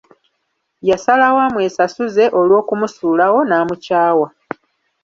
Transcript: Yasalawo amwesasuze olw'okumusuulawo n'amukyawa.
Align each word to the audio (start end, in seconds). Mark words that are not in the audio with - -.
Yasalawo 0.89 1.39
amwesasuze 1.47 2.23
olw'okumusuulawo 2.39 3.39
n'amukyawa. 3.45 4.27